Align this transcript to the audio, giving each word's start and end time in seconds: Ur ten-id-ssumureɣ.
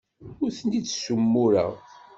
Ur 0.43 0.49
ten-id-ssumureɣ. 0.57 1.71